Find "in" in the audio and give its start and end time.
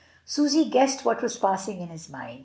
1.79-1.89